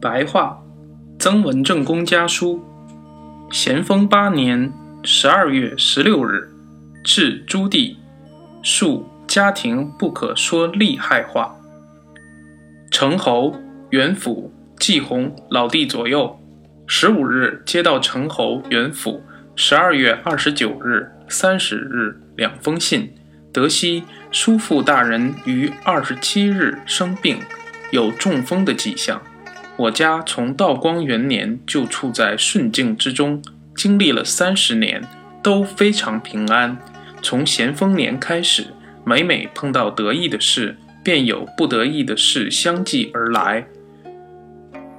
[0.00, 0.58] 白话，
[1.18, 2.64] 曾文正公家书。
[3.50, 6.48] 咸丰八年十二月十六日，
[7.04, 7.96] 至朱棣，
[8.62, 11.54] 述家庭不可说利害话。
[12.90, 13.54] 成侯、
[13.90, 16.40] 元辅、季弘老弟左右，
[16.86, 19.22] 十五日接到成侯、元辅
[19.54, 23.12] 十二月二十九日、三十日两封信，
[23.52, 27.38] 得悉叔父大人于二十七日生病，
[27.90, 29.20] 有中风的迹象。
[29.80, 33.40] 我家从道光元年就处在顺境之中，
[33.74, 35.02] 经历了三十年，
[35.42, 36.76] 都非常平安。
[37.22, 38.66] 从咸丰年开始，
[39.06, 43.64] 每每碰到得意的事，便有不得意的事相继而来。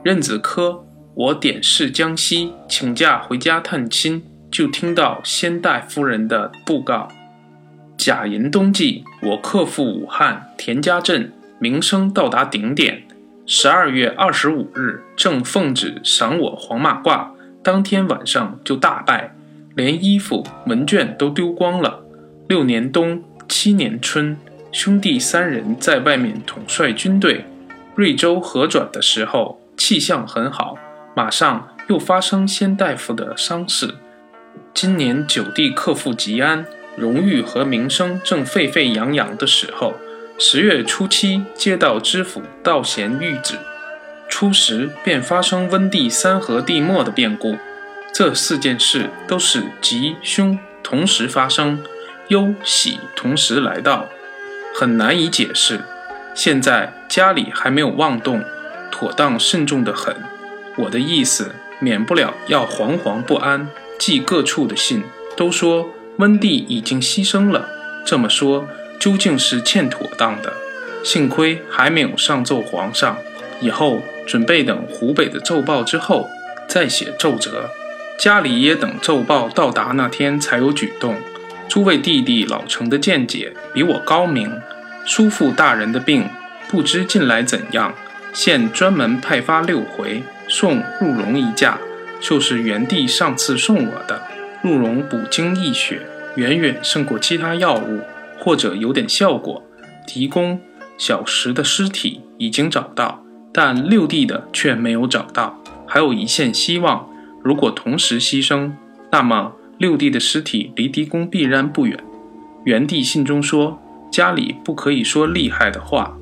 [0.01, 7.07] 任子科，我点视江西，请假回家探亲，就听到先代夫人的布告：
[7.95, 13.03] 甲寅冬季，我克复武汉田家镇，名声到达顶点。
[13.45, 17.29] 十二月二十五日，正奉旨赏我黄马褂，
[17.63, 19.35] 当天晚上就大败，
[19.75, 22.03] 连衣服文卷都丢光了。
[22.47, 24.37] 六年冬，七年春，
[24.71, 27.45] 兄弟三人在外面统帅军队，
[27.95, 30.77] 瑞州河转的时候，气象很好。
[31.15, 33.95] 马上又发生先大夫的伤势。
[34.73, 36.65] 今年九弟克复吉安，
[36.95, 39.95] 荣誉和名声正沸沸扬扬的时候。
[40.43, 43.59] 十月初七，接到知府道贤谕旨，
[44.27, 47.57] 初时便发生温帝三河地末的变故。
[48.11, 51.79] 这四件事都是吉凶同时发生，
[52.29, 54.09] 忧喜同时来到，
[54.73, 55.81] 很难以解释。
[56.33, 58.43] 现在家里还没有妄动，
[58.89, 60.15] 妥当慎重的很。
[60.75, 63.67] 我的意思，免不了要惶惶不安。
[63.99, 65.03] 寄各处的信
[65.37, 67.69] 都说温帝已经牺牲了，
[68.03, 68.67] 这么说。
[69.01, 70.53] 究竟是欠妥当的，
[71.03, 73.17] 幸亏还没有上奏皇上，
[73.59, 76.29] 以后准备等湖北的奏报之后
[76.67, 77.71] 再写奏折。
[78.19, 81.15] 家里也等奏报到达那天才有举动。
[81.67, 84.61] 诸位弟弟老成的见解比我高明。
[85.03, 86.29] 叔父大人的病
[86.69, 87.95] 不知近来怎样，
[88.31, 91.79] 现专门派发六回送入荣一架，
[92.19, 94.21] 就是元帝上次送我的。
[94.61, 96.03] 入荣补精益血，
[96.35, 98.01] 远远胜过其他药物。
[98.41, 99.63] 或者有点效果。
[100.07, 100.59] 提供
[100.97, 105.57] 小石的尸体已经找到，但六弟的却没有找到。
[105.87, 107.07] 还有一线希望，
[107.43, 108.71] 如果同时牺牲，
[109.11, 111.97] 那么六弟的尸体离狄公必然不远。
[112.65, 113.79] 元帝信中说
[114.11, 116.17] ：“家里不可以说厉害的话。”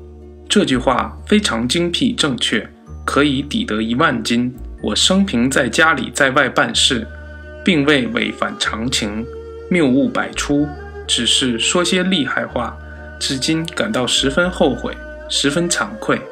[0.48, 2.68] 这句话非常精辟正确，
[3.04, 4.54] 可以抵得一万金。
[4.82, 7.06] 我生平在家里在外办事，
[7.64, 9.24] 并未违反常情，
[9.70, 10.66] 谬误百出。
[11.10, 12.72] 只是说些厉害话，
[13.18, 14.96] 至今感到十分后悔，
[15.28, 16.22] 十分惭愧。